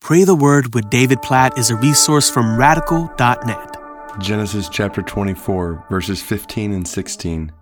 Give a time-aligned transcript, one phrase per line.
[0.00, 3.76] Pray the Word with David Platt is a resource from radical.net.
[4.18, 7.52] Genesis chapter 24, verses 15 and 16.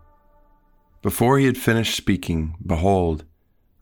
[1.02, 3.24] Before he had finished speaking, behold,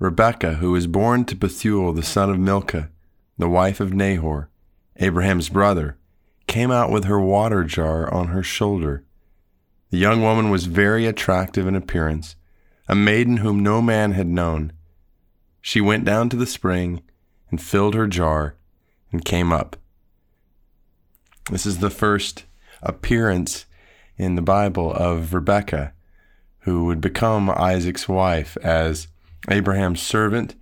[0.01, 2.91] Rebekah, who was born to Bethuel the son of Milcah,
[3.39, 4.49] the wife of Nahor,
[4.97, 5.99] Abraham's brother,
[6.49, 9.05] came out with her water jar on her shoulder.
[9.91, 12.35] The young woman was very attractive in appearance,
[12.89, 14.73] a maiden whom no man had known.
[15.61, 17.03] She went down to the spring
[17.51, 18.57] and filled her jar
[19.13, 19.77] and came up.
[21.51, 22.45] This is the first
[22.83, 23.67] appearance
[24.17, 25.93] in the Bible of Rebekah,
[26.61, 29.09] who would become Isaac's wife as
[29.49, 30.57] Abraham's servant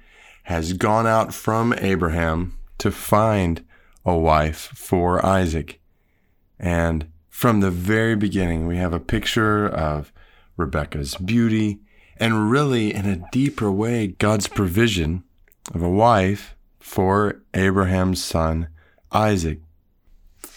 [0.45, 3.65] has gone out from Abraham to find
[4.05, 5.81] a wife for Isaac.
[6.59, 10.13] And from the very beginning, we have a picture of
[10.57, 11.81] Rebekah's beauty
[12.17, 15.25] and really, in a deeper way, God's provision
[15.75, 18.69] of a wife for Abraham's son,
[19.11, 19.59] Isaac.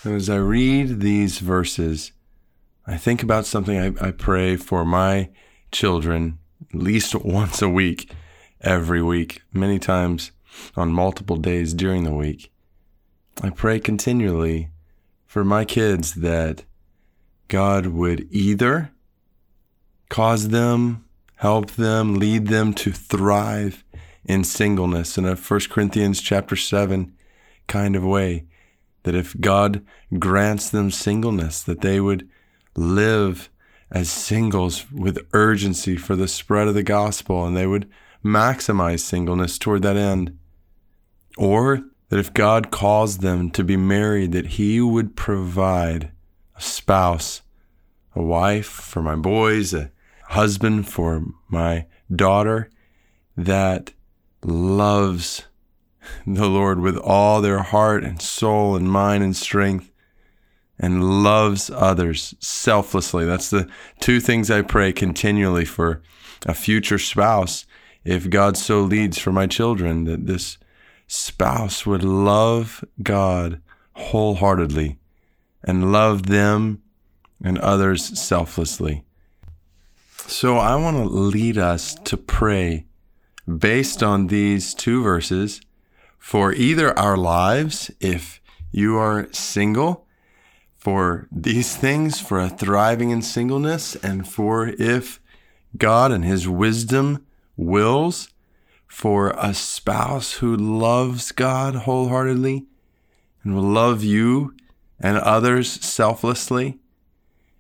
[0.04, 2.12] And as I read these verses,
[2.86, 5.30] I think about something I, I pray for my
[5.72, 6.38] children
[6.70, 8.12] at least once a week,
[8.60, 10.32] every week, many times
[10.76, 12.52] on multiple days during the week.
[13.42, 14.70] I pray continually
[15.26, 16.66] for my kids that
[17.48, 18.92] God would either
[20.10, 21.06] cause them,
[21.38, 23.86] help them, lead them to thrive
[24.28, 27.14] in singleness in a 1 Corinthians chapter 7
[27.68, 28.46] kind of way.
[29.04, 29.86] That if God
[30.20, 32.28] grants them singleness, that they would
[32.76, 33.50] live
[33.90, 37.90] as singles with urgency for the spread of the gospel and they would
[38.24, 40.38] maximize singleness toward that end.
[41.38, 46.12] Or that if God calls them to be married, that He would provide
[46.56, 47.42] a spouse,
[48.16, 49.92] a wife for my boys, a
[50.30, 52.70] husband for my daughter,
[53.36, 53.94] that
[54.44, 55.46] loves
[56.26, 59.92] the Lord with all their heart and soul and mind and strength
[60.80, 63.26] and loves others selflessly.
[63.26, 63.68] That's the
[64.00, 66.02] two things I pray continually for
[66.46, 67.66] a future spouse.
[68.04, 70.58] If God so leads for my children, that this
[71.08, 73.62] spouse would love God
[73.94, 75.00] wholeheartedly
[75.64, 76.82] and love them
[77.44, 79.04] and others selflessly.
[80.28, 82.87] So I want to lead us to pray
[83.48, 85.62] based on these two verses
[86.18, 88.42] for either our lives, if
[88.72, 90.06] you are single,
[90.78, 95.20] for these things, for a thriving in singleness, and for if
[95.78, 97.26] God and His wisdom
[97.56, 98.30] wills
[98.88, 102.66] for a spouse who loves God wholeheartedly
[103.44, 104.56] and will love you
[105.00, 106.80] and others selflessly.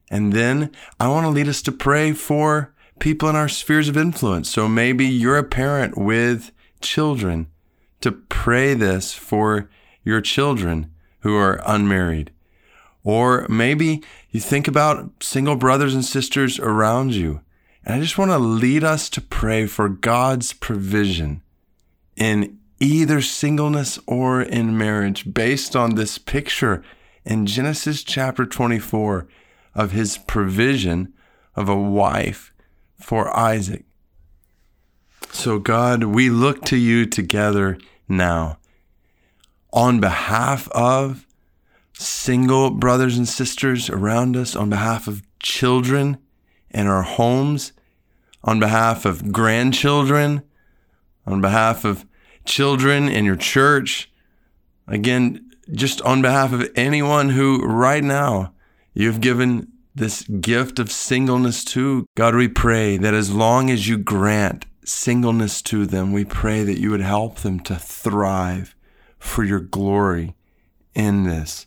[0.09, 3.97] And then I want to lead us to pray for people in our spheres of
[3.97, 4.49] influence.
[4.49, 7.47] So maybe you're a parent with children
[8.01, 9.69] to pray this for
[10.03, 12.31] your children who are unmarried.
[13.03, 17.41] Or maybe you think about single brothers and sisters around you.
[17.85, 21.41] And I just want to lead us to pray for God's provision
[22.15, 26.83] in either singleness or in marriage based on this picture
[27.25, 29.27] in Genesis chapter 24
[29.73, 31.13] of his provision
[31.55, 32.53] of a wife
[32.99, 33.85] for Isaac.
[35.31, 37.77] So, God, we look to you together
[38.07, 38.57] now
[39.71, 41.27] on behalf of
[41.93, 46.17] single brothers and sisters around us, on behalf of children
[46.71, 47.73] in our homes,
[48.43, 50.41] on behalf of grandchildren,
[51.25, 52.05] on behalf of
[52.45, 54.11] children in your church.
[54.87, 58.53] Again, just on behalf of anyone who right now
[58.93, 62.05] you've given this gift of singleness to.
[62.15, 66.79] God, we pray that as long as you grant singleness to them, we pray that
[66.79, 68.75] you would help them to thrive
[69.17, 70.35] for your glory
[70.93, 71.65] in this.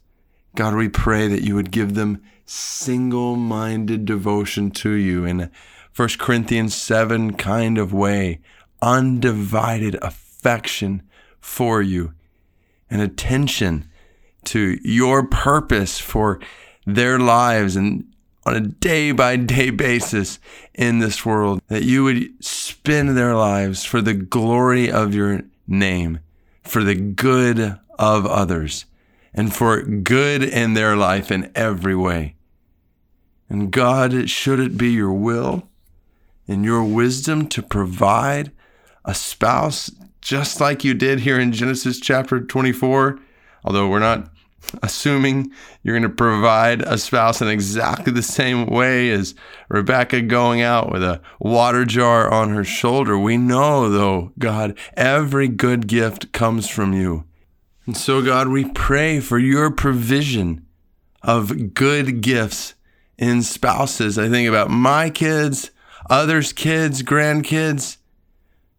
[0.54, 5.50] God, we pray that you would give them single minded devotion to you in a
[5.94, 8.40] 1 Corinthians 7 kind of way,
[8.80, 11.02] undivided affection
[11.40, 12.14] for you,
[12.88, 13.88] and attention
[14.44, 16.40] to your purpose for
[16.86, 18.04] their lives and
[18.44, 20.38] on a day by day basis
[20.74, 26.20] in this world, that you would spend their lives for the glory of your name,
[26.62, 28.86] for the good of others,
[29.34, 32.34] and for good in their life in every way.
[33.48, 35.68] And God, should it be your will
[36.46, 38.52] and your wisdom to provide
[39.04, 39.90] a spouse
[40.20, 43.18] just like you did here in Genesis chapter 24,
[43.64, 44.30] although we're not
[44.82, 45.50] assuming
[45.82, 49.34] you're going to provide a spouse in exactly the same way as
[49.68, 53.18] Rebekah going out with a water jar on her shoulder.
[53.18, 57.24] We know, though, God, every good gift comes from you.
[57.86, 60.66] And so, God, we pray for your provision
[61.22, 62.74] of good gifts
[63.18, 64.18] in spouses.
[64.18, 65.70] I think about my kids,
[66.08, 67.98] others' kids, grandkids.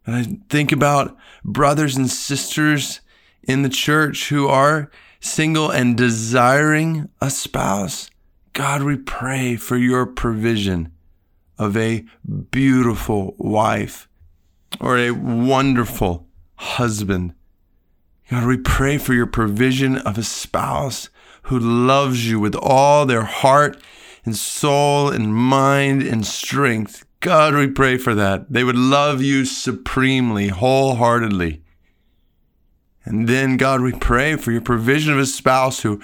[0.06, 3.00] And I think about brothers and sisters
[3.42, 4.90] in the church who are
[5.22, 8.10] single and desiring a spouse.
[8.52, 10.92] God, we pray for your provision
[11.58, 12.04] of a
[12.50, 14.08] beautiful wife
[14.80, 16.26] or a wonderful
[16.56, 17.34] husband.
[18.30, 21.08] God, we pray for your provision of a spouse
[21.44, 23.80] who loves you with all their heart
[24.24, 27.04] and soul and mind and strength.
[27.20, 28.52] God, we pray for that.
[28.52, 31.61] They would love you supremely, wholeheartedly.
[33.04, 36.00] And then, God, we pray for your provision of a spouse who,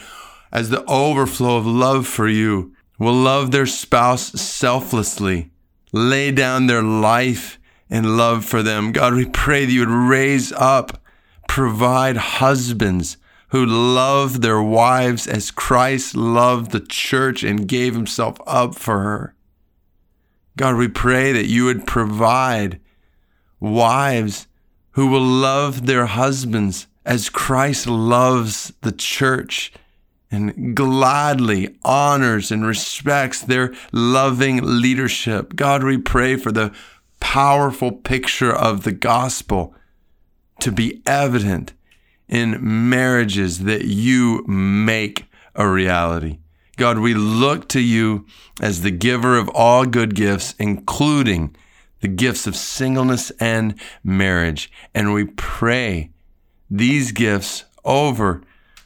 [0.50, 5.50] as the overflow of love for you, will love their spouse selflessly,
[5.93, 7.59] lay down their life
[7.89, 8.93] in love for them.
[8.93, 11.00] God, we pray that you would raise up,
[11.47, 13.17] provide husbands
[13.51, 19.35] who love their wives as Christ loved the church and gave himself up for her.
[20.56, 22.81] God, we pray that you would provide
[23.61, 24.48] wives
[24.99, 29.73] who will love their husbands as Christ loves the church
[30.29, 35.55] and gladly honors and respects their loving leadership.
[35.55, 36.75] God, we pray for the
[37.21, 39.73] powerful picture of the gospel
[40.59, 41.75] to be evident
[42.27, 46.39] in marriages that you make a reality.
[46.77, 48.27] God, we look to you
[48.61, 51.55] as the giver of all good gifts, including
[52.00, 53.75] the gifts of singleness and
[54.05, 54.71] marriage.
[54.95, 56.11] And we pray
[56.71, 58.43] these gifts over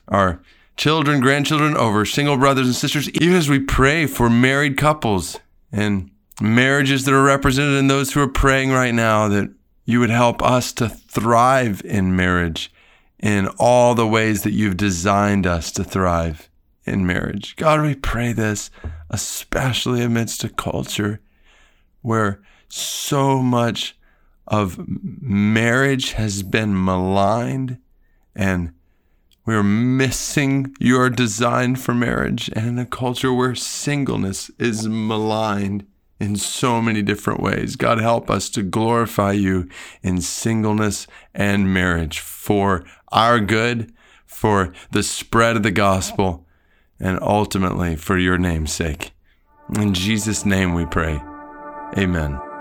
[0.08, 0.40] our
[0.76, 5.38] children, grandchildren, over single brothers and sisters, even as we pray for married couples
[5.70, 6.10] and
[6.40, 9.50] marriages that are represented in those who are praying right now, that
[9.84, 12.72] you would help us to thrive in marriage
[13.18, 16.48] in all the ways that you've designed us to thrive
[16.84, 17.54] in marriage.
[17.56, 18.70] God, we pray this,
[19.10, 21.20] especially amidst a culture
[22.00, 22.40] where
[22.72, 23.96] so much
[24.46, 27.78] of marriage has been maligned
[28.34, 28.72] and
[29.44, 35.86] we're missing your design for marriage and in a culture where singleness is maligned
[36.18, 37.76] in so many different ways.
[37.76, 39.68] God, help us to glorify you
[40.02, 43.92] in singleness and marriage for our good,
[44.24, 46.46] for the spread of the gospel,
[46.98, 49.10] and ultimately for your name's sake.
[49.74, 51.20] In Jesus' name we pray.
[51.98, 52.51] Amen.